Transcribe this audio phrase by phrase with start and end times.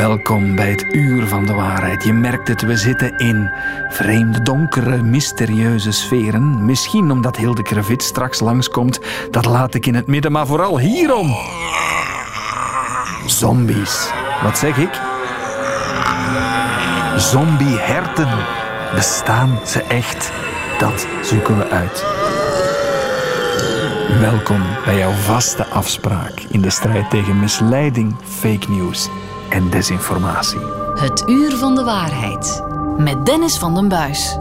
[0.00, 2.04] Welkom bij het uur van de waarheid.
[2.04, 3.50] Je merkt het, we zitten in
[3.88, 6.64] vreemde, donkere, mysterieuze sferen.
[6.64, 9.00] Misschien omdat Hilde Krevit straks langskomt,
[9.30, 11.36] dat laat ik in het midden, maar vooral hierom.
[13.26, 14.10] Zombies.
[14.42, 15.00] Wat zeg ik?
[17.16, 18.28] Zombieherten.
[18.94, 20.32] Bestaan ze echt?
[20.78, 22.04] Dat zoeken we uit.
[24.20, 29.08] Welkom bij jouw vaste afspraak in de strijd tegen misleiding, fake news
[29.50, 30.60] en desinformatie.
[30.94, 32.62] Het uur van de waarheid
[32.98, 34.38] met Dennis van den Buis.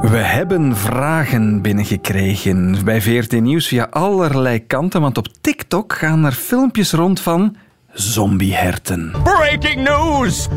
[0.00, 6.32] We hebben vragen binnengekregen bij VRT Nieuws via allerlei kanten, want op TikTok gaan er
[6.32, 7.56] filmpjes rond van
[7.92, 9.14] zombieherten.
[9.22, 10.48] Breaking news!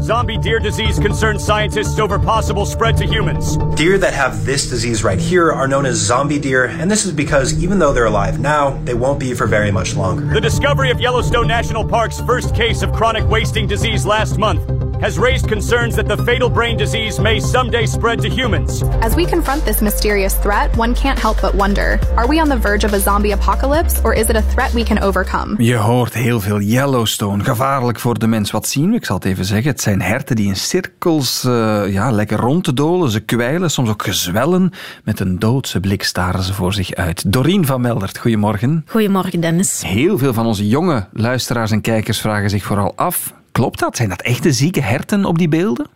[0.00, 3.56] Zombie deer disease concerns scientists over possible spread to humans.
[3.76, 7.12] Deer that have this disease right here are known as zombie deer, and this is
[7.12, 10.26] because even though they're alive now, they won't be for very much longer.
[10.32, 15.18] The discovery of Yellowstone National Park's first case of chronic wasting disease last month has
[15.18, 18.82] raised concerns that the fatal brain disease may someday spread to humans.
[19.00, 22.58] As we confront this mysterious threat, one can't help but wonder are we on the
[22.60, 25.64] verge of a zombie apocalypse or is it a threat we can overcome?
[25.64, 28.50] Je hoort heel veel Yellowstone, gevaarlijk voor de mens.
[28.50, 28.96] Wat zien we?
[28.96, 29.70] Ik zal het even zeggen.
[29.70, 33.10] Het zijn herten die in cirkels uh, ja, lekker rond te dolen.
[33.10, 34.72] Ze kwijlen, soms ook gezwellen.
[35.04, 37.32] Met een doodse blik staren ze voor zich uit.
[37.32, 38.84] Dorien van Meldert, goedemorgen.
[38.86, 39.82] Goedemorgen, Dennis.
[39.86, 43.96] Heel veel van onze jonge luisteraars en kijkers vragen zich vooral af Klopt dat?
[43.96, 45.86] Zijn dat echte zieke herten op die beelden?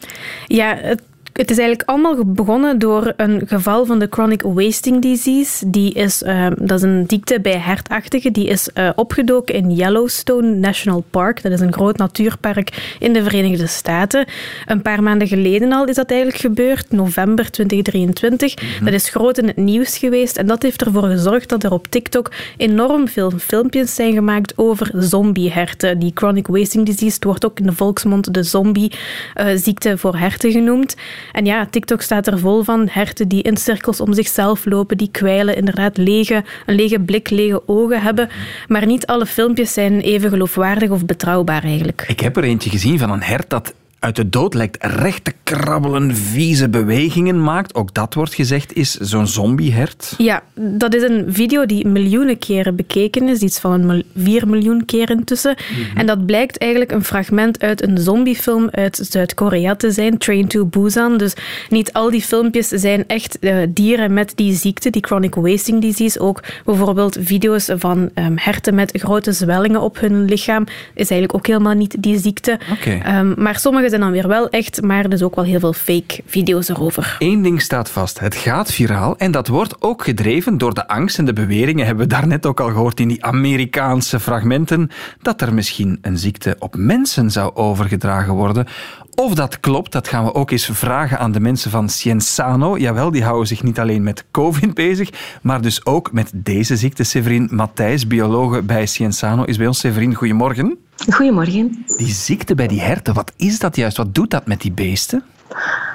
[0.47, 1.03] Ja, het
[1.33, 5.71] het is eigenlijk allemaal begonnen door een geval van de chronic wasting disease.
[5.71, 8.33] Die is, uh, dat is een ziekte bij hertachtigen.
[8.33, 11.43] Die is uh, opgedoken in Yellowstone National Park.
[11.43, 14.27] Dat is een groot natuurpark in de Verenigde Staten.
[14.67, 18.55] Een paar maanden geleden al is dat eigenlijk gebeurd, november 2023.
[18.57, 18.85] Mhm.
[18.85, 20.37] Dat is groot in het nieuws geweest.
[20.37, 24.91] En dat heeft ervoor gezorgd dat er op TikTok enorm veel filmpjes zijn gemaakt over
[24.95, 25.99] zombieherten.
[25.99, 30.97] Die chronic wasting disease wordt ook in de volksmond de zombie-ziekte uh, voor herten genoemd.
[31.33, 35.11] En ja, TikTok staat er vol van herten die in cirkels om zichzelf lopen, die
[35.11, 38.29] kwijlen, inderdaad lege, een lege blik, lege ogen hebben.
[38.69, 42.05] Maar niet alle filmpjes zijn even geloofwaardig of betrouwbaar eigenlijk.
[42.08, 45.33] Ik heb er eentje gezien van een hert dat uit de dood lijkt recht te
[45.42, 47.74] krabbelen, vieze bewegingen maakt.
[47.74, 50.14] Ook dat wordt gezegd is zo'n zombiehert.
[50.18, 53.41] Ja, dat is een video die miljoenen keren bekeken is.
[53.41, 55.57] Iets van een 4 miljoen keer intussen.
[55.57, 55.98] Mhm.
[55.98, 60.64] En dat blijkt eigenlijk een fragment uit een zombiefilm uit Zuid-Korea te zijn, Train to
[60.64, 61.17] Busan.
[61.17, 61.35] Dus
[61.68, 66.20] niet al die filmpjes zijn echt uh, dieren met die ziekte, die chronic wasting disease.
[66.20, 70.64] Ook bijvoorbeeld video's van um, herten met grote zwellingen op hun lichaam
[70.95, 72.58] is eigenlijk ook helemaal niet die ziekte.
[72.73, 73.18] Okay.
[73.18, 76.23] Um, maar sommige zijn dan weer wel echt, maar is ook wel heel veel fake
[76.27, 77.17] video's erover.
[77.19, 81.19] Eén ding staat vast, het gaat viraal en dat wordt ook gedreven door de angst
[81.19, 84.91] en de beweringen, hebben we daarnet ook al gehoord in die Amerikaanse fragmenten,
[85.23, 88.67] dat er misschien een ziekte op mensen zou overgedragen worden.
[89.14, 92.78] Of dat klopt, dat gaan we ook eens vragen aan de mensen van Cienzano.
[92.78, 97.05] Jawel, die houden zich niet alleen met COVID bezig, maar dus ook met deze ziekte.
[97.05, 99.78] Severin Matthijs, bioloog bij Cienzano, is bij ons.
[99.78, 100.78] Severin, goedemorgen.
[101.11, 101.84] Goedemorgen.
[101.96, 103.96] Die ziekte bij die herten, wat is dat juist?
[103.96, 105.24] Wat doet dat met die beesten?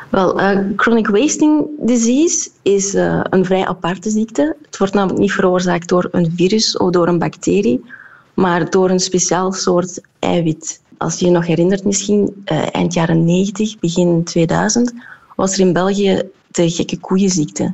[0.09, 4.55] Wel, uh, chronic wasting disease is uh, een vrij aparte ziekte.
[4.65, 7.85] Het wordt namelijk niet veroorzaakt door een virus of door een bacterie,
[8.33, 10.81] maar door een speciaal soort eiwit.
[10.97, 14.93] Als je je nog herinnert, misschien uh, eind jaren 90, begin 2000,
[15.35, 16.21] was er in België
[16.51, 17.73] de gekke koeienziekte.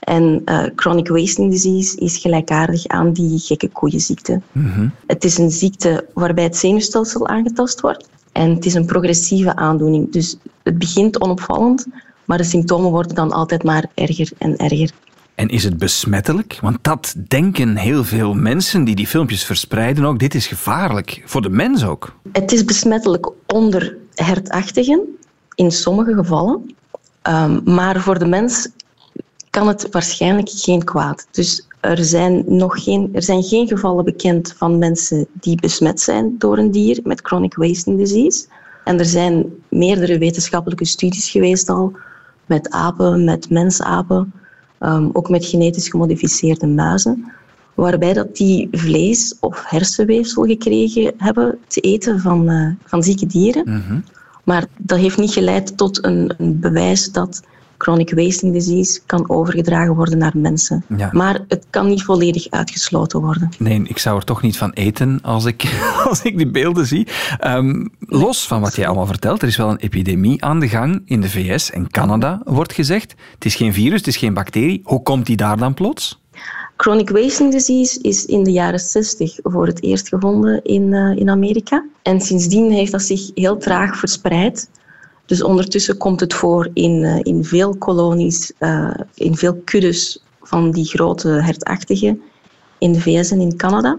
[0.00, 4.40] En uh, chronic wasting disease is gelijkaardig aan die gekke koeienziekte.
[4.52, 8.08] Mm Het is een ziekte waarbij het zenuwstelsel aangetast wordt.
[8.32, 10.12] En het is een progressieve aandoening.
[10.12, 11.86] Dus het begint onopvallend,
[12.24, 14.90] maar de symptomen worden dan altijd maar erger en erger.
[15.34, 16.58] En is het besmettelijk?
[16.60, 20.18] Want dat denken heel veel mensen die die filmpjes verspreiden ook.
[20.18, 22.16] Dit is gevaarlijk, voor de mens ook.
[22.32, 25.18] Het is besmettelijk onder hertachtigen,
[25.54, 26.74] in sommige gevallen.
[27.28, 28.68] Um, maar voor de mens
[29.50, 31.26] kan het waarschijnlijk geen kwaad.
[31.30, 36.34] Dus er zijn nog geen, er zijn geen gevallen bekend van mensen die besmet zijn
[36.38, 38.46] door een dier met chronic wasting disease.
[38.84, 41.92] En er zijn meerdere wetenschappelijke studies geweest al
[42.46, 44.32] met apen, met mensapen,
[44.80, 47.32] um, ook met genetisch gemodificeerde muizen,
[47.74, 53.62] waarbij dat die vlees of hersenweefsel gekregen hebben te eten van, uh, van zieke dieren.
[53.66, 54.04] Mm -hmm.
[54.44, 57.42] Maar dat heeft niet geleid tot een, een bewijs dat
[57.82, 60.84] chronic wasting disease kan overgedragen worden naar mensen.
[60.96, 61.08] Ja.
[61.12, 63.50] Maar het kan niet volledig uitgesloten worden.
[63.58, 67.06] Nee, ik zou er toch niet van eten als ik, als ik die beelden zie.
[67.46, 71.02] Um, los van wat jij allemaal vertelt, er is wel een epidemie aan de gang
[71.04, 73.14] in de VS en Canada, wordt gezegd.
[73.34, 74.80] Het is geen virus, het is geen bacterie.
[74.84, 76.21] Hoe komt die daar dan plots?
[76.76, 81.30] Chronic wasting disease is in de jaren 60 voor het eerst gevonden in, uh, in
[81.30, 81.86] Amerika.
[82.02, 84.70] En sindsdien heeft dat zich heel traag verspreid.
[85.26, 90.70] Dus ondertussen komt het voor in, uh, in veel kolonies, uh, in veel kuddes van
[90.70, 92.22] die grote hertachtigen
[92.78, 93.98] in de VS en in Canada.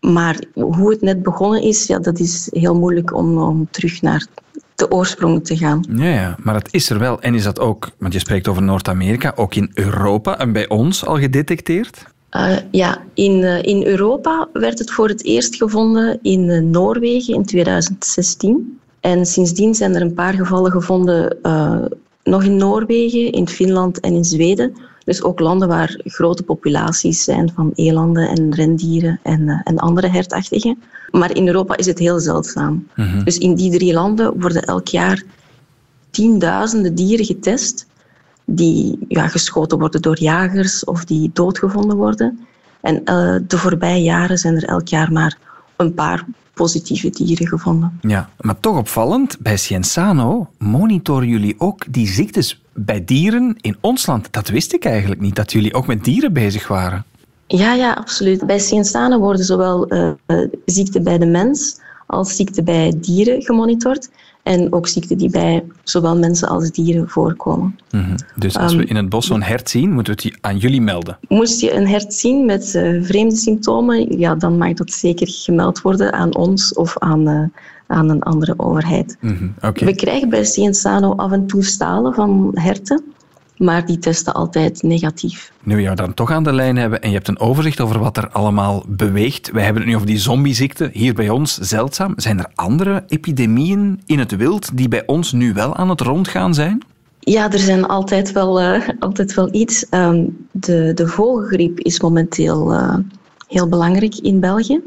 [0.00, 4.26] Maar hoe het net begonnen is, ja, dat is heel moeilijk om, om terug naar
[4.74, 5.84] de oorsprong te gaan.
[5.96, 7.20] Ja, ja, maar het is er wel.
[7.20, 11.06] En is dat ook, want je spreekt over Noord-Amerika, ook in Europa en bij ons
[11.06, 12.04] al gedetecteerd?
[12.36, 17.34] Uh, ja, in, uh, in Europa werd het voor het eerst gevonden in uh, Noorwegen
[17.34, 18.78] in 2016.
[19.00, 21.36] En sindsdien zijn er een paar gevallen gevonden,
[22.22, 24.74] nog in Noorwegen, in Finland en in Zweden.
[25.04, 30.82] Dus ook landen waar grote populaties zijn van elanden en rendieren en, en andere hertachtigen.
[31.10, 32.88] Maar in Europa is het heel zeldzaam.
[32.94, 33.24] Mm-hmm.
[33.24, 35.22] Dus in die drie landen worden elk jaar
[36.10, 37.86] tienduizenden dieren getest
[38.44, 42.46] die ja, geschoten worden door jagers of die doodgevonden worden.
[42.80, 45.38] En uh, de voorbije jaren zijn er elk jaar maar
[45.76, 46.24] een paar
[46.54, 47.98] positieve dieren gevonden.
[48.00, 54.06] Ja, maar toch opvallend, bij Cienzano monitoren jullie ook die ziektes bij dieren in ons
[54.06, 54.28] land.
[54.30, 57.04] Dat wist ik eigenlijk niet, dat jullie ook met dieren bezig waren.
[57.46, 58.46] Ja, ja, absoluut.
[58.46, 60.10] Bij Cienzano worden zowel uh,
[60.64, 64.08] ziekten bij de mens als ziekten bij dieren gemonitord.
[64.44, 67.78] En ook ziekten die bij zowel mensen als dieren voorkomen.
[67.90, 68.16] Mm-hmm.
[68.36, 70.80] Dus als um, we in het bos zo'n hert zien, moeten we het aan jullie
[70.80, 71.18] melden?
[71.28, 75.80] Moest je een hert zien met uh, vreemde symptomen, ja, dan mag dat zeker gemeld
[75.80, 77.44] worden aan ons of aan, uh,
[77.86, 79.18] aan een andere overheid.
[79.56, 79.86] Okay.
[79.86, 83.02] We krijgen bij Cienzano af en toe stalen van herten
[83.56, 85.52] maar die testen altijd negatief.
[85.62, 87.98] Nu we jou dan toch aan de lijn hebben en je hebt een overzicht over
[87.98, 89.50] wat er allemaal beweegt.
[89.50, 92.12] Wij hebben het nu over die zombieziekte, hier bij ons zeldzaam.
[92.16, 96.54] Zijn er andere epidemieën in het wild die bij ons nu wel aan het rondgaan
[96.54, 96.82] zijn?
[97.20, 99.86] Ja, er zijn altijd wel, uh, altijd wel iets.
[99.90, 102.96] Um, de, de vogelgriep is momenteel uh,
[103.48, 104.80] heel belangrijk in België.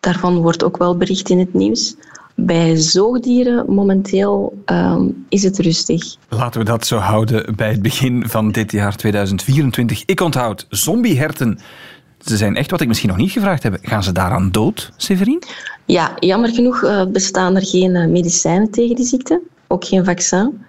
[0.00, 1.96] Daarvan wordt ook wel bericht in het nieuws.
[2.40, 6.16] Bij zoogdieren momenteel um, is het rustig.
[6.28, 10.02] Laten we dat zo houden bij het begin van dit jaar 2024.
[10.06, 11.58] Ik onthoud zombieherten.
[12.18, 13.78] Ze zijn echt wat ik misschien nog niet gevraagd heb.
[13.82, 15.42] Gaan ze daaraan dood, Severin?
[15.84, 19.40] Ja, jammer genoeg uh, bestaan er geen uh, medicijnen tegen die ziekte.
[19.66, 20.66] Ook geen vaccin.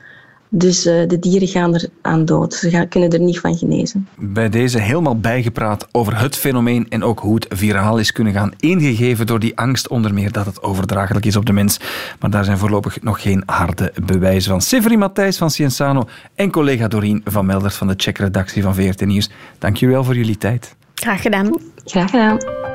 [0.50, 2.54] Dus uh, de dieren gaan er aan dood.
[2.54, 4.07] Ze gaan, kunnen er niet van genezen.
[4.18, 8.51] Bij deze helemaal bijgepraat over het fenomeen en ook hoe het viraal is kunnen gaan.
[8.60, 11.80] Ingegeven door die angst onder meer dat het overdraaglijk is op de mens.
[12.19, 14.62] Maar daar zijn voorlopig nog geen harde bewijzen van.
[14.62, 19.30] Severin Matthijs van Cienzano en collega Doreen van Melders van de Check-redactie van VRT Nieuws.
[19.57, 20.75] Dank jullie wel voor jullie tijd.
[20.94, 21.62] Graag gedaan.
[21.86, 22.69] Graag gedaan.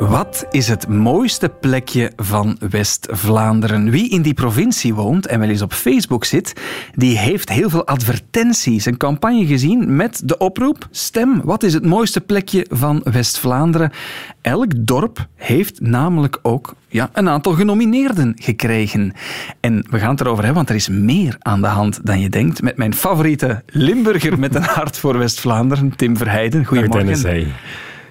[0.00, 3.90] Wat is het mooiste plekje van West-Vlaanderen?
[3.90, 6.60] Wie in die provincie woont en wel eens op Facebook zit,
[6.94, 11.84] die heeft heel veel advertenties, een campagne gezien met de oproep Stem, wat is het
[11.84, 13.92] mooiste plekje van West-Vlaanderen?
[14.40, 19.12] Elk dorp heeft namelijk ook ja, een aantal genomineerden gekregen.
[19.60, 22.28] En we gaan het erover hebben, want er is meer aan de hand dan je
[22.28, 22.62] denkt.
[22.62, 26.64] Met mijn favoriete Limburger met een hart voor West-Vlaanderen, Tim Verheijden.
[26.64, 27.52] Goedemorgen.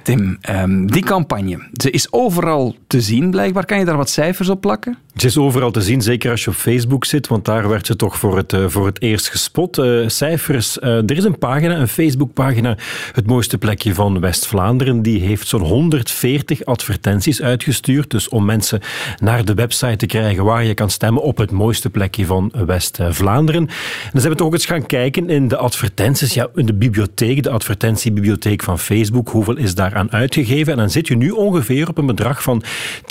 [0.03, 3.65] Tim, um, die campagne, ze is overal te zien blijkbaar.
[3.65, 4.97] Kan je daar wat cijfers op plakken?
[5.19, 7.95] Ze is overal te zien, zeker als je op Facebook zit, want daar werd ze
[7.95, 9.77] toch voor het, uh, voor het eerst gespot.
[9.77, 12.77] Uh, cijfers, uh, er is een pagina, een Facebookpagina,
[13.13, 15.01] het mooiste plekje van West-Vlaanderen.
[15.01, 18.79] Die heeft zo'n 140 advertenties uitgestuurd, dus om mensen
[19.17, 23.67] naar de website te krijgen waar je kan stemmen op het mooiste plekje van West-Vlaanderen.
[23.67, 27.49] En ze hebben toch eens gaan kijken in de advertenties, ja, in de bibliotheek, de
[27.49, 30.73] advertentiebibliotheek van Facebook, hoeveel is daar aan uitgegeven?
[30.73, 32.63] En dan zit je nu ongeveer op een bedrag van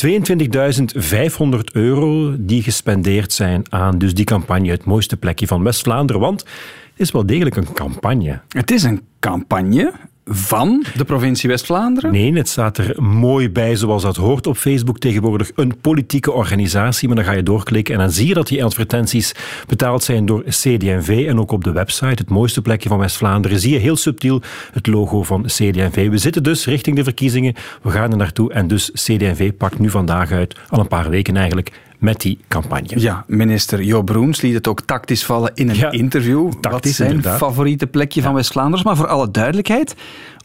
[0.07, 1.97] 22.500 euro
[2.39, 6.21] die gespendeerd zijn aan dus die campagne, het mooiste plekje van West-Vlaanderen.
[6.21, 8.41] Want het is wel degelijk een campagne.
[8.49, 9.93] Het is een campagne
[10.29, 12.13] van de provincie West-Vlaanderen?
[12.13, 15.51] Nee, het staat er mooi bij, zoals dat hoort op Facebook tegenwoordig.
[15.55, 19.35] Een politieke organisatie, maar dan ga je doorklikken en dan zie je dat die advertenties
[19.67, 23.73] betaald zijn door CD&V en ook op de website, het mooiste plekje van West-Vlaanderen, zie
[23.73, 26.09] je heel subtiel het logo van CD&V.
[26.09, 29.91] We zitten dus richting de verkiezingen, we gaan er naartoe en dus CD&V pakt nu
[29.91, 33.01] vandaag uit, al een paar weken eigenlijk, met die campagne.
[33.01, 36.51] Ja, minister Jo Broens liet het ook tactisch vallen in een Ja, interview.
[36.51, 37.39] tactisch, Wat is zijn inderdaad.
[37.39, 38.87] favoriete plekje van West-Vlaanderen?
[38.87, 39.95] Maar voor alle duidelijkheid,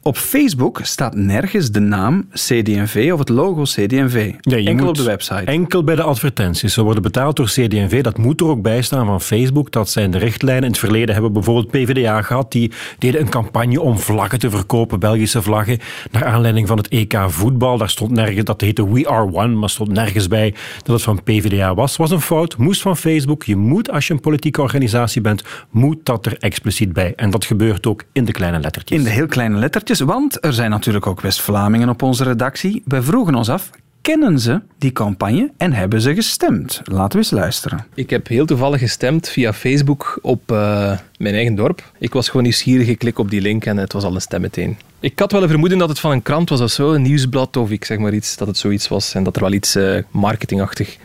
[0.06, 4.34] Op Facebook staat nergens de naam CD&V of het logo CD&V.
[4.42, 5.44] enkel op de website.
[5.44, 6.74] Enkel bij de advertenties.
[6.74, 8.02] Ze worden betaald door CD&V.
[8.02, 9.72] Dat moet er ook bij staan van Facebook.
[9.72, 10.64] Dat zijn de richtlijnen.
[10.64, 12.52] In het verleden hebben we bijvoorbeeld PvdA gehad.
[12.52, 15.80] Die deden een campagne om vlaggen te verkopen, Belgische vlaggen,
[16.12, 17.78] naar aanleiding van het EK voetbal.
[17.78, 21.24] Daar stond nergens, dat heette We Are One, maar stond nergens bij dat het van
[21.24, 21.98] PvdA was.
[21.98, 23.44] Was een fout, moest van Facebook.
[23.44, 27.14] Je moet, als je een politieke organisatie bent, moet dat er expliciet bij.
[27.16, 28.98] En dat gebeurt ook in de kleine lettertjes.
[28.98, 32.82] In de heel kleine lettertjes, want er zijn natuurlijk ook West-Vlamingen op onze redactie.
[32.86, 33.70] Wij vroegen ons af,
[34.02, 36.82] kennen ze die campagne en hebben ze gestemd?
[36.84, 37.86] Laten we eens luisteren.
[37.94, 41.92] Ik heb heel toevallig gestemd via Facebook op uh, mijn eigen dorp.
[42.00, 44.42] Ik was gewoon nieuwsgierig, ik klik op die link en het was al een stem
[44.42, 44.78] meteen.
[45.00, 47.58] Ik had wel een vermoeden dat het van een krant was of zo, een nieuwsblad
[47.58, 49.98] of ik zeg maar iets, dat het zoiets was en dat er wel iets uh,
[50.12, 50.98] marketingachtig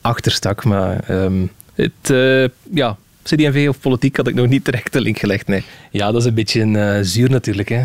[0.00, 0.64] achter stak.
[0.64, 5.18] Maar um, het, uh, ja, CD&V of politiek had ik nog niet direct de link
[5.18, 5.46] gelegd.
[5.46, 5.64] Nee.
[5.90, 7.68] Ja, dat is een beetje een, zuur natuurlijk.
[7.68, 7.82] Hè.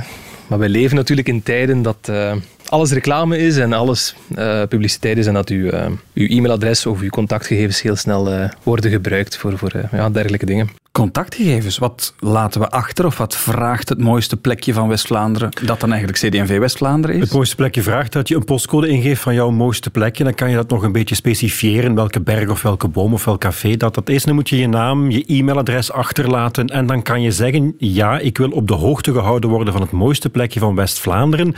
[0.50, 2.34] Maar we leven natuurlijk in tijden dat uh,
[2.68, 7.01] alles reclame is en alles uh, publiciteit is en dat uw, uh, uw e-mailadres of
[7.01, 11.77] uw contactgegevens heel snel worden gebruikt voor, voor ja, dergelijke dingen contactgegevens.
[11.77, 16.19] Wat laten we achter of wat vraagt het mooiste plekje van West-Vlaanderen dat dan eigenlijk
[16.19, 17.22] CD&V West-Vlaanderen is?
[17.22, 20.24] Het mooiste plekje vraagt dat je een postcode ingeeft van jouw mooiste plekje.
[20.24, 23.39] Dan kan je dat nog een beetje specifieren, welke berg of welke boom of welk
[23.39, 24.24] café dat dat is.
[24.24, 28.38] Dan moet je je naam, je e-mailadres achterlaten en dan kan je zeggen, ja, ik
[28.38, 31.53] wil op de hoogte gehouden worden van het mooiste plekje van West-Vlaanderen.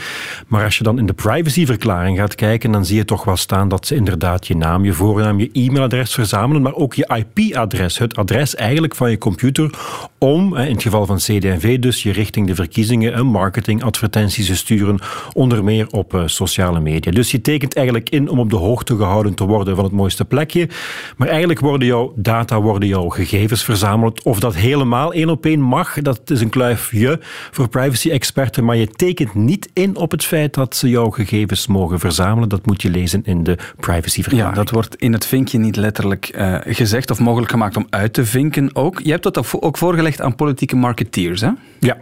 [0.47, 3.67] Maar als je dan in de privacyverklaring gaat kijken, dan zie je toch wel staan
[3.67, 8.15] dat ze inderdaad je naam, je voornaam, je e-mailadres verzamelen, maar ook je IP-adres, het
[8.15, 9.69] adres eigenlijk van je computer
[10.17, 14.99] om, in het geval van CD&V dus, je richting de verkiezingen een marketingadvertenties te sturen,
[15.33, 17.11] onder meer op uh, sociale media.
[17.11, 20.25] Dus je tekent eigenlijk in om op de hoogte gehouden te worden van het mooiste
[20.25, 20.69] plekje,
[21.17, 24.23] maar eigenlijk worden jouw data, worden jouw gegevens verzameld.
[24.23, 27.19] Of dat helemaal één op één mag, dat is een kluifje
[27.51, 31.99] voor privacy-experten, maar je tekent niet in op het feit dat ze jouw gegevens mogen
[31.99, 32.49] verzamelen.
[32.49, 34.55] Dat moet je lezen in de privacyverklaring.
[34.55, 38.13] Ja, dat wordt in het vinkje niet letterlijk uh, gezegd of mogelijk gemaakt om uit
[38.13, 38.99] te vinken ook.
[39.11, 41.49] Je hebt dat ook voorgelegd aan politieke marketeers, hè?
[41.79, 41.97] Ja,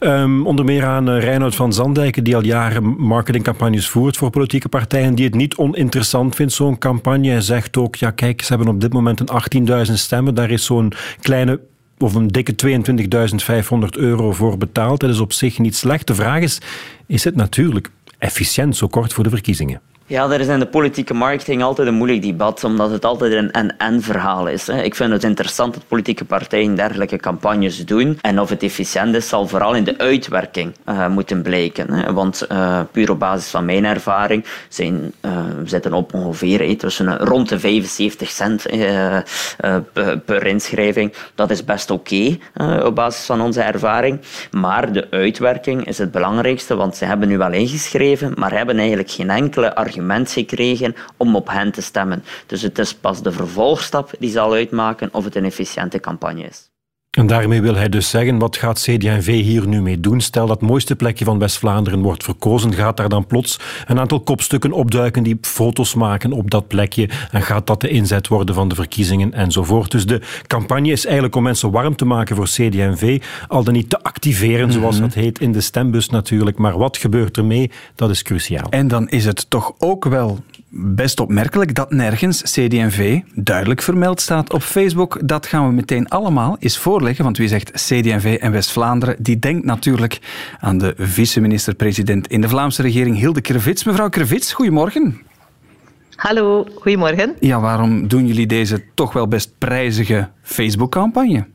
[0.00, 4.68] um, onder meer aan uh, Reinoud van Zandijken, die al jaren marketingcampagnes voert voor politieke
[4.68, 7.28] partijen, die het niet oninteressant vindt, zo'n campagne.
[7.28, 10.64] Hij zegt ook, ja kijk, ze hebben op dit moment een 18.000 stemmen, daar is
[10.64, 11.60] zo'n kleine
[11.98, 12.54] of een dikke
[13.82, 15.00] 22.500 euro voor betaald.
[15.00, 16.06] Dat is op zich niet slecht.
[16.06, 16.60] De vraag is,
[17.06, 19.80] is het natuurlijk efficiënt zo kort voor de verkiezingen?
[20.12, 23.50] Ja, er is in de politieke marketing altijd een moeilijk debat, omdat het altijd een
[23.50, 24.68] en-en-verhaal is.
[24.68, 28.18] Ik vind het interessant dat politieke partijen dergelijke campagnes doen.
[28.20, 32.14] En of het efficiënt is, zal vooral in de uitwerking uh, moeten blijken.
[32.14, 35.32] Want uh, puur op basis van mijn ervaring zijn, uh,
[35.64, 38.66] zitten op ongeveer tussen rond de 75 cent
[40.24, 41.12] per inschrijving.
[41.34, 42.38] Dat is best oké
[42.84, 44.20] op basis van onze ervaring.
[44.50, 49.10] Maar de uitwerking is het belangrijkste, want ze hebben nu wel ingeschreven, maar hebben eigenlijk
[49.10, 52.24] geen enkele argument argument gekregen om op hen te stemmen.
[52.46, 56.71] Dus het is pas de vervolgstap die zal uitmaken of het een efficiënte campagne is.
[57.18, 60.20] En daarmee wil hij dus zeggen, wat gaat CD&V hier nu mee doen?
[60.20, 64.20] Stel dat het mooiste plekje van West-Vlaanderen wordt verkozen, gaat daar dan plots een aantal
[64.20, 68.68] kopstukken opduiken die foto's maken op dat plekje en gaat dat de inzet worden van
[68.68, 69.90] de verkiezingen enzovoort.
[69.90, 73.90] Dus de campagne is eigenlijk om mensen warm te maken voor CD&V, al dan niet
[73.90, 75.04] te activeren, zoals mhm.
[75.04, 76.58] dat heet, in de stembus natuurlijk.
[76.58, 77.70] Maar wat gebeurt er mee?
[77.94, 78.66] Dat is cruciaal.
[78.70, 80.38] En dan is het toch ook wel
[80.74, 85.18] best opmerkelijk dat nergens CD&V duidelijk vermeld staat op Facebook.
[85.24, 89.64] Dat gaan we meteen allemaal eens voorleggen, want wie zegt CD&V en West-Vlaanderen, die denkt
[89.64, 90.18] natuurlijk
[90.60, 93.84] aan de vice-minister-president in de Vlaamse regering, Hilde Krevits.
[93.84, 95.22] Mevrouw Krevits, goedemorgen.
[96.16, 97.36] Hallo, goedemorgen.
[97.40, 101.46] Ja, waarom doen jullie deze toch wel best prijzige Facebook-campagne?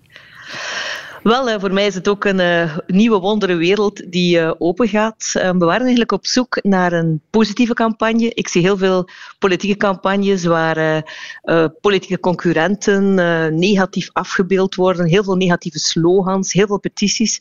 [1.28, 5.32] Wel, voor mij is het ook een uh, nieuwe wondere wereld die uh, open gaat.
[5.34, 8.34] We waren eigenlijk op zoek naar een positieve campagne.
[8.34, 11.04] Ik zie heel veel politieke campagnes waar
[11.82, 13.14] politieke concurrenten
[13.60, 17.40] negatief afgebeeld worden, heel veel negatieve slogans, heel veel petities.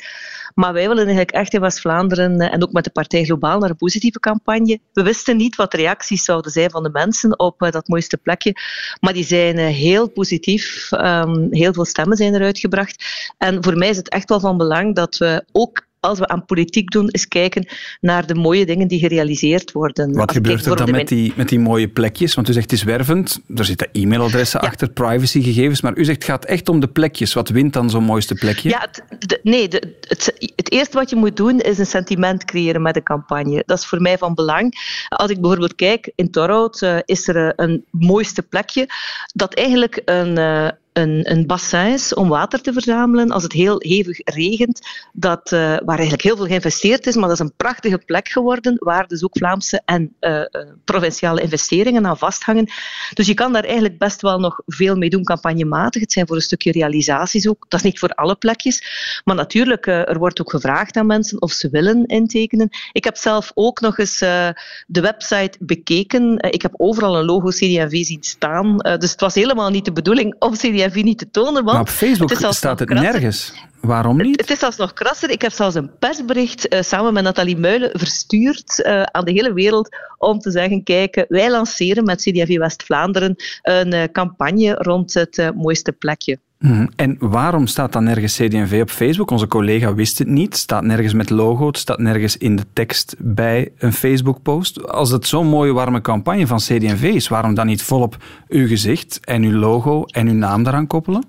[0.56, 3.76] Maar wij willen eigenlijk echt in West-Vlaanderen en ook met de partij Globaal naar een
[3.76, 4.80] positieve campagne.
[4.92, 8.56] We wisten niet wat de reacties zouden zijn van de mensen op dat mooiste plekje,
[9.00, 10.92] maar die zijn heel positief.
[10.92, 13.04] Um, heel veel stemmen zijn eruit gebracht.
[13.38, 16.44] En voor mij is het echt wel van belang dat we ook als we aan
[16.44, 17.66] politiek doen, eens kijken
[18.00, 20.14] naar de mooie dingen die gerealiseerd worden.
[20.14, 22.34] Wat gebeurt er dan met die, met die mooie plekjes?
[22.34, 26.30] Want u zegt het is wervend, er zitten e-mailadressen achter, privacygegevens, maar u zegt het
[26.30, 27.32] gaat echt om de plekjes.
[27.32, 28.68] Wat wint dan zo'n mooiste plekje?
[28.68, 32.82] Ja, het, nee, de, het, het, eerste wat je moet doen is een sentiment creëren
[32.82, 33.62] met de campagne.
[33.66, 34.74] Dat is voor mij van belang.
[35.08, 38.88] Als ik bijvoorbeeld kijk, in Torhout uh, is er een mooiste plekje
[39.34, 40.38] dat eigenlijk een...
[40.38, 41.74] Uh, een, een bassin
[42.14, 44.80] om water te verzamelen als het heel hevig regent,
[45.12, 48.76] dat, uh, waar eigenlijk heel veel geïnvesteerd is, maar dat is een prachtige plek geworden
[48.78, 50.42] waar dus ook Vlaamse en uh,
[50.84, 52.70] provinciale investeringen aan vasthangen.
[53.14, 56.00] Dus je kan daar eigenlijk best wel nog veel mee doen, campagnematig.
[56.00, 57.66] Het zijn voor een stukje realisaties ook.
[57.68, 58.82] Dat is niet voor alle plekjes.
[59.24, 62.68] Maar natuurlijk, er wordt ook gevraagd aan mensen of ze willen intekenen.
[62.92, 66.38] Ik heb zelf ook nog eens de website bekeken.
[66.38, 68.76] ik heb overal een logo CD&V zien staan.
[68.76, 71.52] dus het was helemaal niet de bedoeling om CD&V niet te tonen.
[71.52, 73.52] Want maar op Facebook het staat het nergens.
[73.86, 74.40] Waarom niet?
[74.40, 75.30] Het, is zelfs nog krasser.
[75.30, 79.52] Ik heb zelfs een persbericht uh, samen met Nathalie Muilen verstuurd uh, aan de hele
[79.52, 85.52] wereld om te zeggen, kijk, wij lanceren met CD&V West-Vlaanderen een uh, campagne rond het
[85.54, 86.38] mooiste plekje.
[86.58, 89.30] Mm En waarom staat dan nergens CD&V op Facebook?
[89.30, 90.46] Onze collega wist het niet.
[90.46, 94.88] Het staat nergens met logo, het staat nergens in de tekst bij een Facebook-post.
[94.88, 98.16] Als het zo'n mooie warme campagne van CD&V is, waarom dan niet volop
[98.48, 101.24] uw gezicht en uw logo en uw naam daaraan koppelen?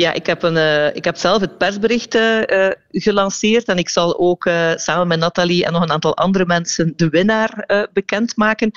[0.00, 4.18] Ja, ik heb, een, uh, ik heb zelf het persbericht uh, gelanceerd en ik zal
[4.18, 8.70] ook samen met Nathalie en nog een aantal andere mensen de winnaar bekendmaken.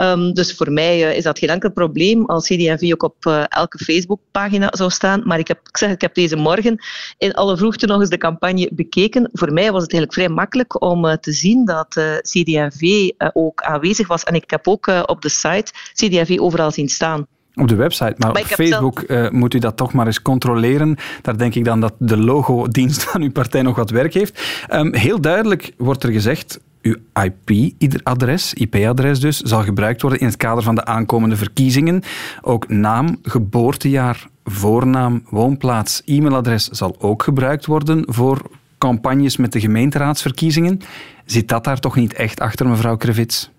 [0.00, 4.68] Um, dus voor mij is dat geen enkel probleem als CD&V ook op elke Facebookpagina
[4.70, 5.22] zou staan.
[5.24, 6.78] Maar ik, heb, ik zeg, ik heb deze morgen
[7.18, 9.30] in alle vroegte nog eens de campagne bekeken.
[9.32, 11.88] Voor mij was het eigenlijk vrij makkelijk om te zien dat
[12.20, 14.22] CD&V ook aanwezig was.
[14.22, 17.26] En ik heb ook op de site CD&V overal zien staan.
[17.58, 20.96] Op de website, maar, op Facebook uh, moet u dat toch maar eens controleren.
[21.22, 24.66] Daar denk ik dan dat de logo-dienst van uw partij nog wat werk heeft.
[24.72, 30.36] Um, heel duidelijk wordt er gezegd, uw IP-adres, IP-adres dus, zal gebruikt worden in het
[30.36, 32.02] kader van de aankomende verkiezingen.
[32.40, 38.42] Ook naam, geboortejaar, voornaam, woonplaats, e-mailadres zal ook gebruikt worden voor
[38.78, 40.80] campagnes met de gemeenteraadsverkiezingen.
[41.24, 43.50] Zit dat daar toch niet echt achter, mevrouw Krevits?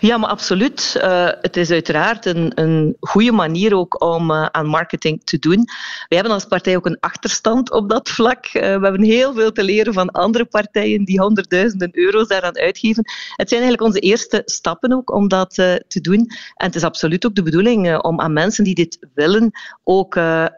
[0.00, 0.94] Ja, maar absoluut.
[0.96, 5.64] Uh, het is uiteraard een, een goede manier ook om uh, aan marketing te doen.
[6.08, 8.46] We hebben als partij ook een achterstand op dat vlak.
[8.46, 13.04] Uh, we hebben heel veel te leren van andere partijen die honderdduizenden euro's daaraan uitgeven.
[13.36, 16.18] Het zijn eigenlijk onze eerste stappen ook om dat te doen.
[16.54, 19.50] En het is absoluut ook de bedoeling om aan mensen die dit willen
[19.84, 20.14] ook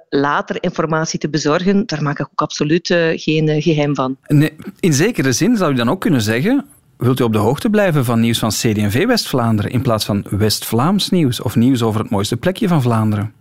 [0.09, 1.87] later informatie te bezorgen.
[1.87, 4.17] Daar maak ik ook absoluut geen geheim van.
[4.27, 6.67] Nee, in zekere zin zou je dan ook kunnen zeggen
[7.03, 11.11] Wilt u op de hoogte blijven van nieuws van CD&V West-Vlaanderen in plaats van West-Vlaams
[11.11, 13.35] nieuws of nieuws over het mooiste plekje van Vlaanderen?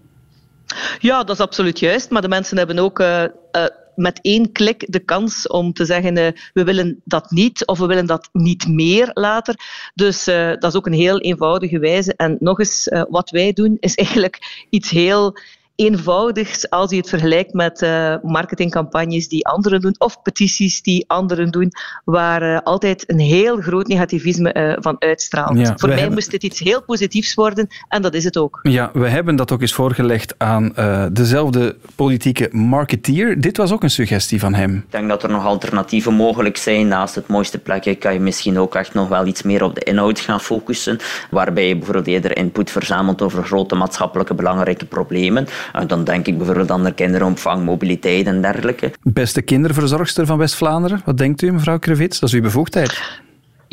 [0.99, 2.09] Ja, dat is absoluut juist.
[2.09, 3.65] Maar de mensen hebben ook uh, uh,
[3.95, 7.85] met één klik de kans om te zeggen uh, we willen dat niet of we
[7.85, 9.55] willen dat niet meer later.
[9.93, 12.13] Dus dat is ook een heel eenvoudige wijze.
[12.15, 15.37] En nog eens, wat wij doen is eigenlijk iets heel
[15.85, 21.51] eenvoudig als je het vergelijkt met uh, marketingcampagnes die anderen doen of petities die anderen
[21.51, 21.71] doen,
[22.05, 25.57] waar uh, altijd een heel groot negativisme uh, van uitstraalt.
[25.57, 26.13] Ja, Voor mij hebben...
[26.13, 28.59] moest dit iets heel positiefs worden en dat is het ook.
[28.63, 30.73] Ja, we hebben dat ook eens voorgelegd aan
[31.13, 33.41] dezelfde politieke marketeer.
[33.41, 34.75] Dit was ook een suggestie van hem.
[34.75, 36.87] Ik denk dat er nog alternatieven mogelijk zijn.
[36.87, 39.83] Naast het mooiste plekje kan je misschien ook echt nog wel iets meer op de
[39.83, 40.97] inhoud gaan focussen,
[41.29, 45.47] waarbij je bijvoorbeeld eerder input verzamelt over grote maatschappelijke belangrijke problemen.
[45.73, 48.91] En dan denk ik bijvoorbeeld aan de kinderopvang, mobiliteit en dergelijke.
[49.03, 52.19] Beste kinderverzorgster van West-Vlaanderen, wat denkt u, mevrouw Krevits?
[52.19, 53.21] Dat is uw bevoegdheid.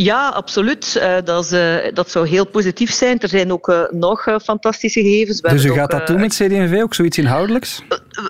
[0.02, 0.96] Ja, absoluut.
[0.98, 3.18] Uh, dat, is, uh, dat zou heel positief zijn.
[3.18, 5.40] Er zijn ook uh, nog fantastische gegevens.
[5.40, 7.82] We dus u gaat dat doen met CD&V, ook zoiets inhoudelijks?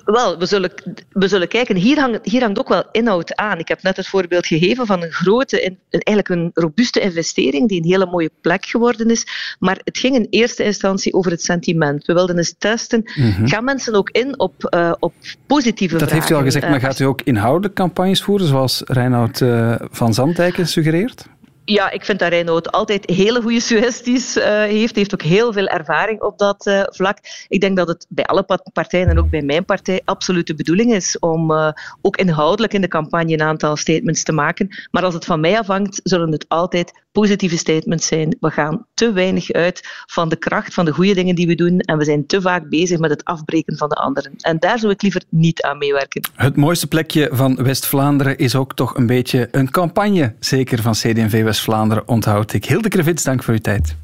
[0.04, 0.72] wel, we zullen,
[1.11, 1.76] we zullen kijken.
[1.76, 3.59] Hier, hang, hier hangt ook wel inhoud aan.
[3.59, 7.83] Ik heb net het voorbeeld gegeven van een grote, een, eigenlijk een robuuste investering die
[7.83, 9.26] een hele mooie plek geworden is.
[9.59, 12.07] Maar het ging in eerste instantie over het sentiment.
[12.07, 15.12] We wilden eens testen, mm gaan mensen ook in op, op
[15.46, 19.42] positieve Dat heeft u al gezegd, maar gaat u ook inhoudelijk campagnes voeren, zoals Reinoud
[19.90, 21.24] van Zandijken suggereert?
[21.70, 24.94] Ja, ik vind dat Reinoud altijd hele goede suggesties uh, heeft.
[24.94, 27.18] Hij heeft ook heel veel ervaring op dat uh, vlak.
[27.48, 30.94] Ik denk dat het bij alle partijen en ook bij mijn partij absoluut de bedoeling
[30.94, 31.70] is om uh,
[32.02, 34.68] ook inhoudelijk in de campagne een aantal statements te maken.
[34.90, 38.37] Maar als het van mij afhangt, zullen het altijd positieve statements zijn.
[38.40, 41.78] We gaan te weinig uit van de kracht van de goede dingen die we doen
[41.78, 44.33] en we zijn te vaak bezig met het afbreken van de anderen.
[44.37, 46.28] En daar zou ik liever niet aan meewerken.
[46.35, 51.42] Het mooiste plekje van West-Vlaanderen is ook toch een beetje een campagne, zeker van CD&V
[51.42, 52.64] West-Vlaanderen, onthoud ik.
[52.64, 53.96] Hilde Krevits, dank voor uw tijd.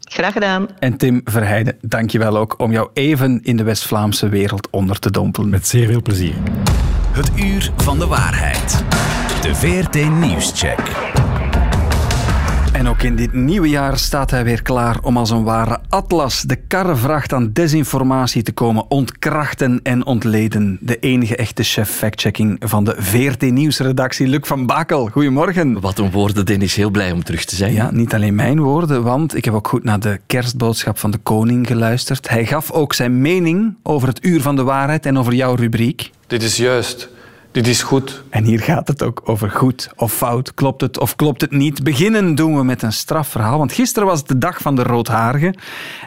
[0.00, 0.68] Graag gedaan.
[0.78, 4.98] En Tim Verheijden, dank je wel ook om jou even in de West-Vlaamse wereld onder
[4.98, 5.48] te dompelen.
[5.48, 6.34] Met zeer veel plezier.
[7.12, 8.84] Het uur van de waarheid.
[9.42, 11.21] De VRT Nieuwscheck.
[12.82, 16.42] En ook in dit nieuwe jaar staat hij weer klaar om als een ware atlas
[16.42, 20.78] de karrevracht aan desinformatie te komen ontkrachten en ontleden.
[20.80, 25.06] De enige echte chef factchecking van de VRT Nieuwsredactie, Luc van Bakel.
[25.06, 25.80] Goedemorgen.
[25.80, 26.74] Wat een woorden, Dennis.
[26.74, 27.72] Heel blij om terug te zijn.
[27.72, 31.18] Ja, niet alleen mijn woorden, want ik heb ook goed naar de kerstboodschap van de
[31.18, 32.28] koning geluisterd.
[32.28, 36.10] Hij gaf ook zijn mening over het uur van de waarheid en over jouw rubriek.
[36.26, 37.08] Dit is juist.
[37.52, 38.22] Dit is goed.
[38.30, 40.54] En hier gaat het ook over goed of fout.
[40.54, 41.82] Klopt het of klopt het niet?
[41.82, 43.58] Beginnen doen we met een strafverhaal.
[43.58, 45.54] Want gisteren was het de dag van de roodharige.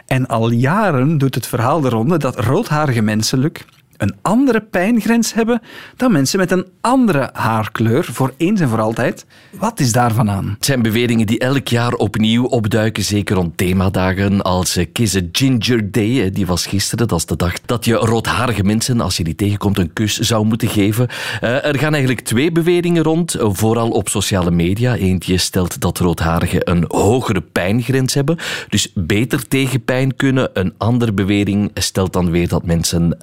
[0.06, 3.52] En al jaren doet het verhaal de ronde dat roodharige mensen, Luc,
[3.96, 5.60] een andere pijngrens hebben
[5.96, 9.26] dan mensen met een andere haarkleur voor eens en voor altijd.
[9.58, 10.54] Wat is daarvan aan?
[10.54, 15.20] Het zijn beweringen die elk jaar opnieuw opduiken, zeker rond themadagen als eh, Kiss a
[15.32, 16.30] Ginger Day.
[16.30, 19.78] Die was gisteren, dat is de dag dat je roodharige mensen, als je die tegenkomt,
[19.78, 21.08] een kus zou moeten geven.
[21.40, 24.94] Eh, er gaan eigenlijk twee beweringen rond, eh, vooral op sociale media.
[24.94, 30.50] Eentje stelt dat roodharigen een hogere pijngrens hebben, dus beter tegen pijn kunnen.
[30.52, 33.18] Een andere bewering stelt dan weer dat mensen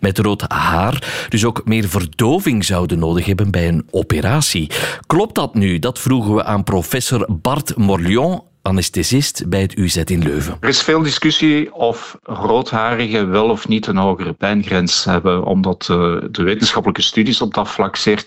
[0.00, 4.70] met met rood haar dus ook meer verdoving zouden nodig hebben bij een operatie.
[5.06, 5.78] Klopt dat nu?
[5.78, 10.56] Dat vroegen we aan professor Bart Morlion, anesthesist bij het UZ in Leuven.
[10.60, 15.96] Er is veel discussie of roodharigen wel of niet een hogere pijngrens hebben, omdat eh,
[16.30, 18.24] de wetenschappelijke studies op dat vlak zeer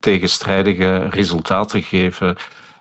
[0.00, 2.36] tegenstrijdige resultaten geven.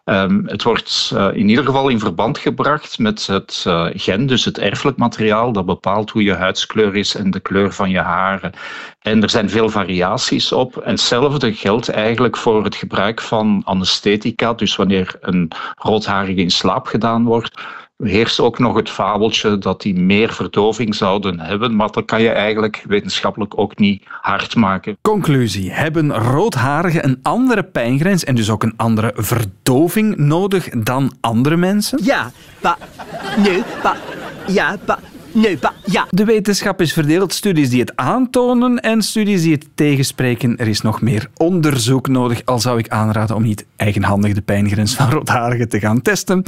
[0.05, 4.45] Um, het wordt uh, in ieder geval in verband gebracht met het uh, gen, dus
[4.45, 8.51] het erfelijk materiaal dat bepaalt hoe je huidskleur is en de kleur van je haren.
[8.99, 10.77] En er zijn veel variaties op.
[10.77, 14.53] En hetzelfde geldt eigenlijk voor het gebruik van anesthetica.
[14.53, 17.61] Dus wanneer een roodharige in slaap gedaan wordt,
[18.03, 22.29] heerst ook nog het fabeltje dat die meer verdoving zouden hebben, maar dat kan je
[22.29, 24.97] eigenlijk wetenschappelijk ook niet hard maken.
[25.01, 25.71] Conclusie.
[25.71, 31.99] Hebben roodharigen een andere pijngrens en dus ook een andere verdoving nodig dan andere mensen?
[32.03, 32.77] Ja, pa,
[33.37, 33.95] nee, pa,
[34.47, 34.99] ja, pa,
[35.85, 36.07] Ja.
[36.09, 37.33] De wetenschap is verdeeld.
[37.33, 40.57] Studies die het aantonen en studies die het tegenspreken.
[40.57, 44.95] Er is nog meer onderzoek nodig, al zou ik aanraden om niet eigenhandig de pijngrens
[44.95, 46.43] van roodharigen te gaan testen.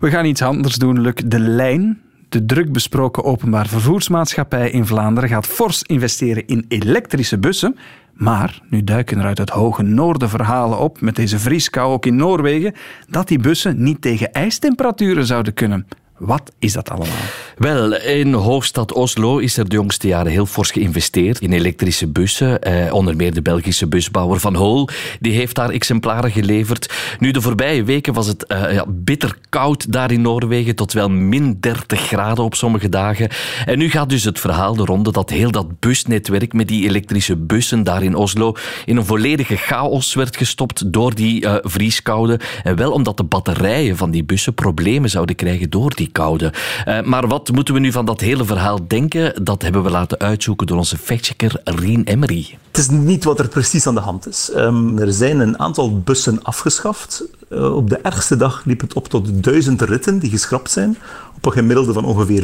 [0.00, 1.14] We gaan iets anders doen, Luc.
[1.26, 7.76] De lijn de druk besproken openbaar vervoersmaatschappij in Vlaanderen gaat fors investeren in elektrische bussen.
[8.12, 12.16] Maar nu duiken er uit het hoge noorden verhalen op, met deze vrieskou ook in
[12.16, 12.74] Noorwegen,
[13.08, 15.86] dat die bussen niet tegen ijstemperaturen zouden kunnen.
[16.18, 17.16] Wat is dat allemaal?
[17.56, 22.62] Wel, in hoofdstad Oslo is er de jongste jaren heel fors geïnvesteerd in elektrische bussen.
[22.62, 24.88] Eh, onder meer de Belgische busbouwer Van Hool,
[25.20, 26.92] die heeft daar exemplaren geleverd.
[27.18, 31.10] Nu, de voorbije weken was het uh, ja, bitter koud daar in Noorwegen, tot wel
[31.10, 33.28] min 30 graden op sommige dagen.
[33.64, 37.36] En nu gaat dus het verhaal de ronde dat heel dat busnetwerk met die elektrische
[37.36, 42.40] bussen daar in Oslo in een volledige chaos werd gestopt door die uh, vrieskoude.
[42.62, 46.52] En wel omdat de batterijen van die bussen problemen zouden krijgen door die koude.
[46.88, 49.44] Uh, maar wat moeten we nu van dat hele verhaal denken?
[49.44, 52.58] Dat hebben we laten uitzoeken door onze factchecker Rien Emery.
[52.66, 54.50] Het is niet wat er precies aan de hand is.
[54.56, 57.24] Um, er zijn een aantal bussen afgeschaft.
[57.50, 60.96] Uh, op de ergste dag liep het op tot duizend ritten die geschrapt zijn.
[61.36, 62.42] Op een gemiddelde van ongeveer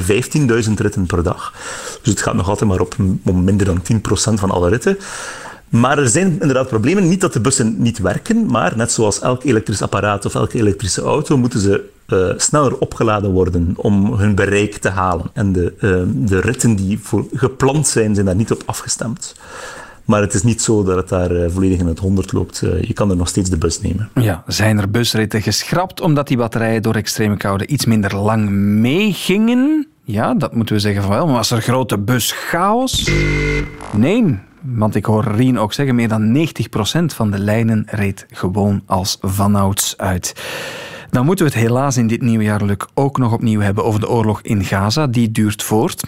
[0.68, 1.52] 15.000 ritten per dag.
[2.02, 2.96] Dus het gaat nog altijd maar op
[3.32, 4.00] minder dan 10%
[4.34, 4.98] van alle ritten.
[5.70, 7.08] Maar er zijn inderdaad problemen.
[7.08, 11.02] Niet dat de bussen niet werken, maar net zoals elk elektrisch apparaat of elke elektrische
[11.02, 15.26] auto, moeten ze uh, sneller opgeladen worden om hun bereik te halen.
[15.32, 19.34] En de, uh, de ritten die voor gepland zijn, zijn daar niet op afgestemd.
[20.04, 22.58] Maar het is niet zo dat het daar uh, volledig in het honderd loopt.
[22.80, 24.10] je kan er nog steeds de bus nemen.
[24.14, 29.88] Ja, zijn er busritten geschrapt omdat die batterijen door extreme koude iets minder lang meegingen?
[30.04, 31.26] Ja, dat moeten we zeggen van wel.
[31.26, 33.10] Maar was er grote buschaos?
[33.92, 38.82] Nee, want ik hoor Rien ook zeggen, meer dan 90% van de lijnen reed gewoon
[38.86, 40.34] als vanouds uit.
[41.10, 44.40] Dan moeten we het helaas in dit nieuwjaarlijk ook nog opnieuw hebben over de oorlog
[44.42, 45.06] in Gaza.
[45.06, 46.02] Die duurt voort.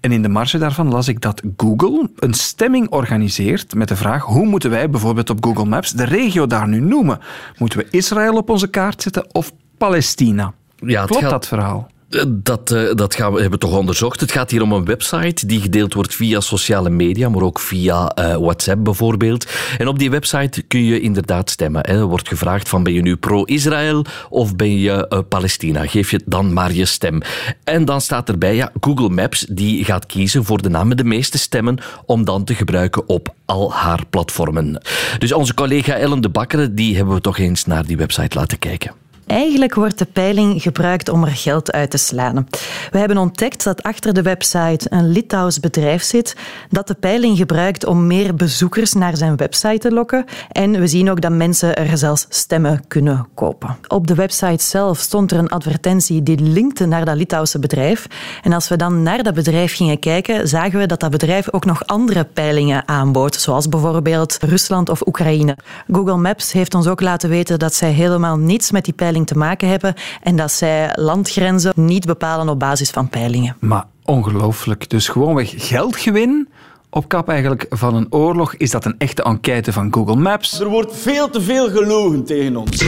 [0.00, 4.22] En in de marge daarvan las ik dat Google een stemming organiseert met de vraag
[4.22, 7.18] hoe moeten wij bijvoorbeeld op Google Maps de regio daar nu noemen?
[7.58, 10.52] Moeten we Israël op onze kaart zetten of Palestina?
[10.76, 11.90] Ja, Klopt dat verhaal?
[12.28, 14.20] Dat, uh, dat gaan we, hebben we toch onderzocht.
[14.20, 18.12] Het gaat hier om een website die gedeeld wordt via sociale media, maar ook via
[18.18, 19.46] uh, WhatsApp bijvoorbeeld.
[19.78, 21.86] En op die website kun je inderdaad stemmen.
[21.86, 21.98] Hè.
[21.98, 25.86] Er wordt gevraagd van ben je nu pro-Israël of ben je uh, Palestina?
[25.86, 27.20] Geef je dan maar je stem.
[27.64, 31.04] En dan staat erbij, ja, Google Maps die gaat kiezen voor de naam met de
[31.04, 34.82] meeste stemmen om dan te gebruiken op al haar platformen.
[35.18, 38.58] Dus onze collega Ellen de Bakker, die hebben we toch eens naar die website laten
[38.58, 39.05] kijken.
[39.26, 42.46] Eigenlijk wordt de peiling gebruikt om er geld uit te slaan.
[42.90, 46.36] We hebben ontdekt dat achter de website een Litouws bedrijf zit
[46.70, 50.24] dat de peiling gebruikt om meer bezoekers naar zijn website te lokken.
[50.52, 53.76] En we zien ook dat mensen er zelfs stemmen kunnen kopen.
[53.88, 58.06] Op de website zelf stond er een advertentie die linkte naar dat Litouwse bedrijf.
[58.42, 61.64] En als we dan naar dat bedrijf gingen kijken, zagen we dat dat bedrijf ook
[61.64, 65.56] nog andere peilingen aanbood, zoals bijvoorbeeld Rusland of Oekraïne.
[65.92, 69.38] Google Maps heeft ons ook laten weten dat zij helemaal niets met die peiling te
[69.38, 73.56] maken hebben en dat zij landgrenzen niet bepalen op basis van peilingen.
[73.60, 74.90] Maar ongelooflijk.
[74.90, 76.48] Dus gewoonweg geldgewin
[76.90, 78.54] op kap eigenlijk van een oorlog.
[78.54, 80.60] Is dat een echte enquête van Google Maps?
[80.60, 82.84] Er wordt veel te veel gelogen tegen ons.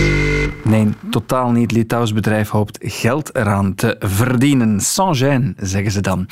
[0.64, 1.72] Nee, totaal niet.
[1.72, 4.80] Litouws bedrijf hoopt geld eraan te verdienen.
[4.80, 6.26] Sans gêne, zeggen ze dan.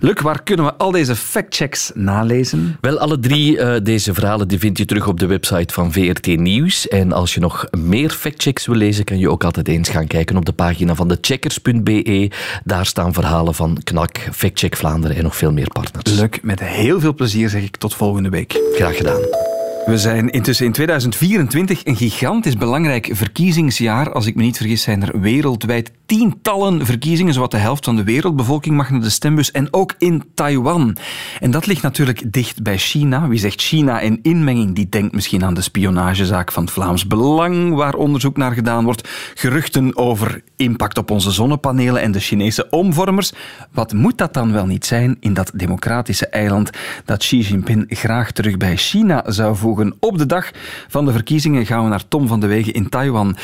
[0.00, 2.76] Luc, waar kunnen we al deze factchecks nalezen?
[2.80, 6.26] Wel, alle drie uh, deze verhalen die vind je terug op de website van VRT
[6.26, 6.88] Nieuws.
[6.88, 10.36] En als je nog meer factchecks wil lezen, kan je ook altijd eens gaan kijken
[10.36, 12.30] op de pagina van de checkers.be.
[12.64, 16.18] Daar staan verhalen van KNAK, Factcheck Vlaanderen en nog veel meer partners.
[16.18, 18.60] Luc, met heel veel plezier zeg ik tot volgende week.
[18.74, 19.55] Graag gedaan.
[19.86, 24.12] We zijn intussen in 2024 een gigantisch belangrijk verkiezingsjaar.
[24.12, 27.34] Als ik me niet vergis, zijn er wereldwijd tientallen verkiezingen.
[27.34, 29.50] Zowat de helft van de wereldbevolking mag naar de stembus.
[29.50, 30.96] En ook in Taiwan.
[31.40, 33.28] En dat ligt natuurlijk dicht bij China.
[33.28, 37.94] Wie zegt China en inmenging, die denkt misschien aan de spionagezaak van Vlaams Belang, waar
[37.94, 39.08] onderzoek naar gedaan wordt.
[39.34, 43.32] Geruchten over impact op onze zonnepanelen en de Chinese omvormers.
[43.70, 46.70] Wat moet dat dan wel niet zijn in dat democratische eiland
[47.04, 49.75] dat Xi Jinping graag terug bij China zou voegen?
[49.98, 50.50] Op de dag
[50.88, 53.36] van de verkiezingen gaan we naar Tom van de Wegen in Taiwan.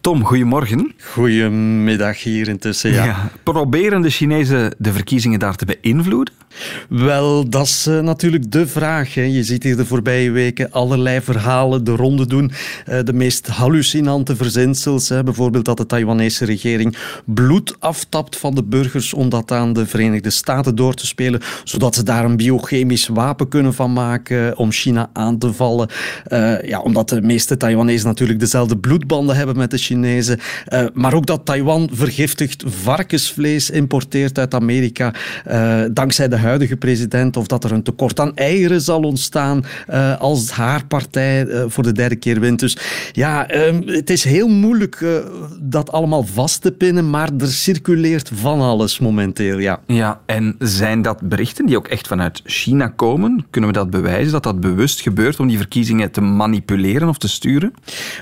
[0.00, 0.94] Tom, goedemorgen.
[0.98, 3.04] Goedemiddag hier intussen, ja.
[3.04, 3.30] ja.
[3.42, 6.34] Proberen de Chinezen de verkiezingen daar te beïnvloeden?
[6.88, 9.14] Wel, dat is uh, natuurlijk de vraag.
[9.14, 9.22] Hè.
[9.22, 12.52] Je ziet hier de voorbije weken allerlei verhalen de ronde doen.
[12.88, 15.08] Uh, de meest hallucinante verzinsels.
[15.08, 15.22] Hè.
[15.22, 20.30] Bijvoorbeeld dat de Taiwanese regering bloed aftapt van de burgers om dat aan de Verenigde
[20.30, 25.10] Staten door te spelen, zodat ze daar een biochemisch wapen kunnen van maken om China
[25.12, 25.73] aan te vallen.
[25.82, 30.38] Uh, ja, omdat de meeste Taiwanese natuurlijk dezelfde bloedbanden hebben met de Chinezen.
[30.94, 35.14] maar ook dat Taiwan vergiftigd varkensvlees importeert uit Amerika,
[35.90, 39.64] dankzij de huidige president of dat er een tekort aan eieren zal ontstaan
[40.18, 42.60] als haar partij voor de derde keer wint.
[42.60, 42.78] Dus
[43.12, 45.04] ja, um, het is heel moeilijk
[45.60, 49.80] dat allemaal vast te pinnen, maar er circuleert van alles momenteel, ja.
[49.86, 53.46] Ja, en zijn dat berichten die ook echt vanuit China komen?
[53.50, 57.28] Kunnen we dat bewijzen, dat dat bewust gebeurt om die verkiezingen te manipuleren of te
[57.28, 57.72] sturen?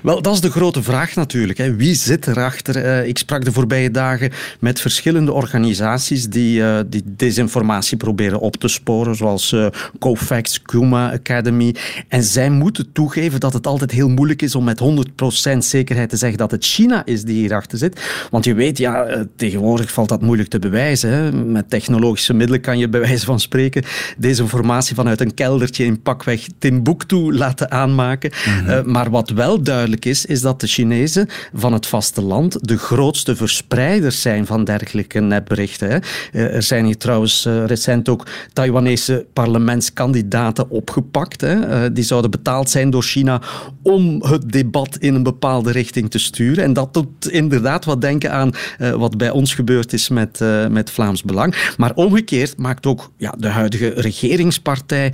[0.02, 1.58] Wel, dat is de grote vraag natuurlijk.
[1.58, 1.74] Hè.
[1.76, 3.04] Wie zit erachter?
[3.06, 9.16] ik sprak de voorbije dagen met verschillende organisaties die, die desinformatie proberen op te sporen,
[9.16, 9.66] zoals uh,
[9.98, 11.74] Cofax, Kuma Academy.
[12.08, 14.80] En zij moeten toegeven dat het altijd heel moeilijk is om met
[15.54, 18.00] 100% zekerheid te zeggen dat het China is die hierachter zit.
[18.30, 21.10] Want je weet, ja, eh, tegenwoordig valt dat moeilijk te bewijzen.
[21.10, 21.32] Hè.
[21.32, 23.82] Met technologische middelen kan je bij wijze van spreken
[24.18, 28.30] deze informatie vanuit een keldertje in pakweg Timbuktu laten aanmaken.
[28.46, 28.68] Mm -hmm.
[28.68, 33.36] uh, maar wat wel duidelijk is, is dat de Chinezen van het vasteland de grootste
[33.36, 35.90] verspreiders zijn van dergelijke nepberichten.
[35.90, 35.98] Hè.
[36.32, 41.40] Uh, er zijn hier trouwens recent ook Taiwanese parlementskandidaten opgepakt.
[41.40, 41.92] Hè.
[41.92, 43.40] Die zouden betaald zijn door China
[43.82, 46.64] om het debat in een bepaalde richting te sturen.
[46.64, 48.52] En dat doet inderdaad wat denken aan
[48.96, 51.72] wat bij ons gebeurd is met, met Vlaams Belang.
[51.76, 55.12] Maar omgekeerd maakt ook ja, de huidige regeringspartij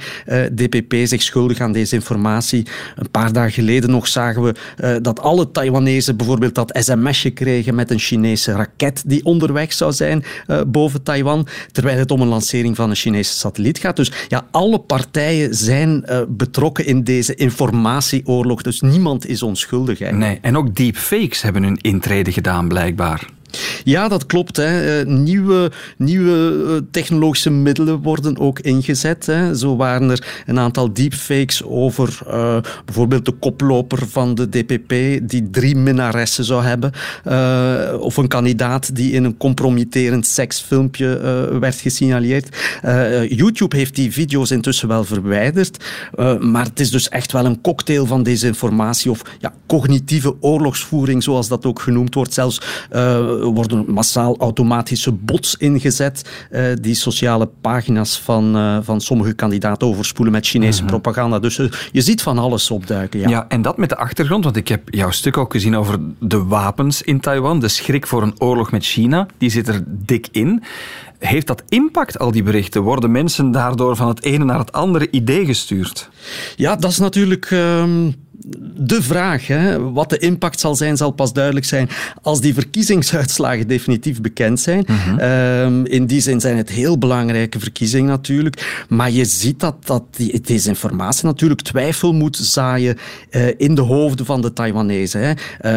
[0.54, 2.66] DPP zich schuldig aan deze informatie.
[2.96, 4.54] Een paar dagen geleden nog zagen we
[5.02, 10.24] dat alle Taiwanese bijvoorbeeld dat sms'je kregen met een Chinese raket die onderweg zou zijn
[10.66, 13.96] boven Taiwan, terwijl het om een lancering van een Chinese satelliet gaat.
[13.96, 18.62] Dus ja, alle partijen zijn uh, betrokken in deze informatieoorlog.
[18.62, 20.10] Dus niemand is onschuldig.
[20.10, 23.36] Nee, en ook deepfakes hebben hun intrede gedaan blijkbaar.
[23.84, 24.56] Ja, dat klopt.
[24.56, 25.04] Hè.
[25.04, 29.26] Nieuwe, nieuwe technologische middelen worden ook ingezet.
[29.26, 29.54] Hè.
[29.56, 34.88] Zo waren er een aantal deepfakes over uh, bijvoorbeeld de koploper van de DPP
[35.28, 36.92] die drie minnaressen zou hebben.
[38.00, 41.06] Of een kandidaat die in een compromitterend seksfilmpje
[41.60, 42.56] werd gesignaleerd.
[43.28, 45.84] YouTube heeft die video's intussen wel verwijderd.
[46.40, 51.48] maar het is dus echt wel een cocktail van desinformatie of ja, cognitieve oorlogsvoering, zoals
[51.48, 52.34] dat ook genoemd wordt.
[52.34, 52.60] Zelfs
[53.68, 60.34] worden massaal automatische bots ingezet uh, die sociale pagina's van, uh, van sommige kandidaten overspoelen
[60.34, 60.90] met Chinese Mhm.
[60.90, 61.38] propaganda.
[61.38, 63.20] Dus uh, je ziet van alles opduiken.
[63.20, 63.28] Ja.
[63.28, 66.44] Ja, en dat met de achtergrond, want ik heb jouw stuk ook gezien over de
[66.44, 67.60] wapens in Taiwan.
[67.60, 70.62] De schrik voor een oorlog met China, die zit er dik in.
[71.18, 72.82] Heeft dat impact, al die berichten?
[72.82, 76.08] Worden mensen daardoor van het ene naar het andere idee gestuurd?
[76.56, 77.50] Ja, dat is natuurlijk.
[77.50, 78.14] Um,
[78.76, 81.88] de vraag, hè, wat de impact zal zijn, zal pas duidelijk zijn
[82.22, 84.84] als die verkiezingsuitslagen definitief bekend zijn.
[84.86, 85.18] Mhm.
[85.18, 88.84] Ehm, in die zin zijn het heel belangrijke verkiezingen natuurlijk.
[88.88, 92.96] Maar je ziet dat, dat die desinformatie natuurlijk twijfel moet zaaien
[93.30, 95.18] uh, in de hoofden van de Taiwanese.
[95.18, 95.32] Hè.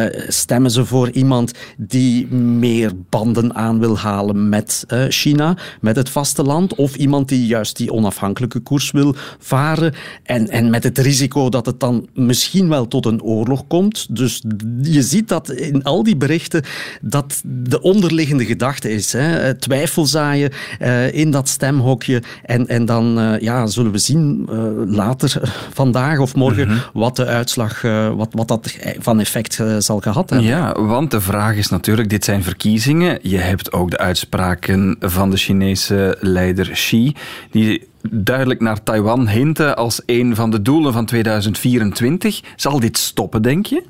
[0.06, 5.96] Uh, stemmen ze voor iemand die meer banden aan wil halen met uh, China, met
[5.96, 10.98] het vasteland, of iemand die juist die onafhankelijke koers wil varen en, en met het
[10.98, 14.16] risico dat het dan misschien wel tot een oorlog komt.
[14.16, 14.42] Dus
[14.82, 16.62] je ziet dat in al die berichten
[17.00, 19.12] dat de onderliggende gedachte is.
[19.12, 19.54] Hè.
[19.54, 24.62] Twijfel zaaien uh, in dat stemhokje en, en dan uh, ja, zullen we zien uh,
[24.86, 25.40] later
[25.72, 26.82] vandaag of morgen -hmm.
[26.92, 27.82] wat de uitslag,
[28.16, 30.48] wat, wat dat van effect zal gehad hebben.
[30.48, 33.18] Ja, want de vraag is natuurlijk, dit zijn verkiezingen.
[33.22, 37.12] Je hebt ook de uitspraken van de Chinese leider Xi,
[37.50, 42.40] die duidelijk naar Taiwan hinten als een van de doelen van 2024.
[42.56, 43.82] Zal dit stoppen, denk je?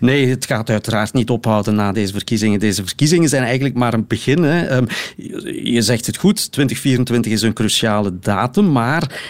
[0.00, 2.58] Nee, het gaat uiteraard niet ophouden na deze verkiezingen.
[2.58, 4.42] Deze verkiezingen zijn eigenlijk maar een begin.
[4.42, 4.76] Hè.
[4.76, 4.86] Um,
[5.62, 9.20] je zegt het goed, 2024 is een cruciale datum, maar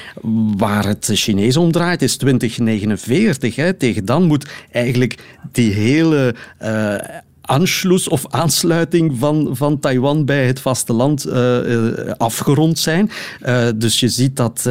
[0.56, 3.56] waar het Chinees om draait is 2049.
[3.56, 3.74] Hè.
[3.74, 5.18] Tegen dan moet eigenlijk
[5.52, 6.34] die hele...
[6.62, 6.94] Uh,
[7.50, 11.34] Anschluss of aansluiting van, van Taiwan bij het vasteland uh,
[11.66, 13.10] uh, afgerond zijn.
[13.46, 14.68] Uh, dus je ziet dat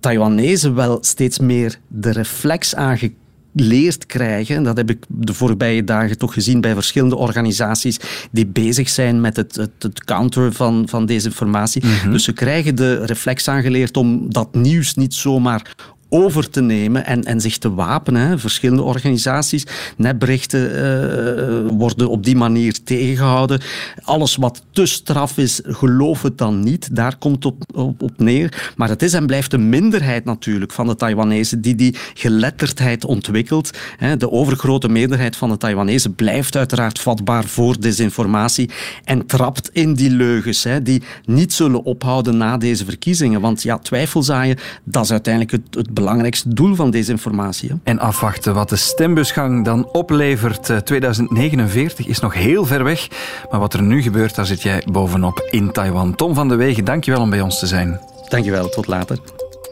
[0.00, 4.62] Taiwanese wel steeds meer de reflex aangeleerd krijgen.
[4.62, 8.00] Dat heb ik de voorbije dagen toch gezien bij verschillende organisaties
[8.30, 11.84] die bezig zijn met het, het, het counter van, van desinformatie.
[11.84, 12.12] Mm -hmm.
[12.12, 15.74] Dus ze krijgen de reflex aangeleerd om dat nieuws niet zomaar
[16.08, 18.28] over te nemen en, en zich te wapenen.
[18.28, 18.38] Hè.
[18.38, 19.66] Verschillende organisaties,
[19.96, 23.60] netberichten uh, worden op die manier tegengehouden.
[24.02, 26.96] Alles wat te straf is, geloof het dan niet.
[26.96, 28.72] Daar komt op, op, neer.
[28.76, 33.70] Maar het is en blijft de minderheid natuurlijk van de Taiwanese die die geletterdheid ontwikkelt.
[33.96, 34.16] Hè.
[34.16, 38.70] De overgrote meerderheid van de Taiwanese blijft uiteraard vatbaar voor desinformatie
[39.04, 43.40] en trapt in die leugens hè, die niet zullen ophouden na deze verkiezingen.
[43.40, 47.68] Want ja, twijfelzaaien, dat is uiteindelijk het belangrijkste doel van deze informatie.
[47.68, 47.74] Hè.
[47.82, 50.86] En afwachten wat de stembusgang dan oplevert.
[50.86, 53.08] 2049 is nog heel ver weg.
[53.50, 56.14] Maar wat er nu gebeurt, daar zit jij bovenop in Taiwan.
[56.14, 58.00] Tom van de Wegen, dankjewel om bij ons te zijn.
[58.28, 59.18] Dankjewel, tot later.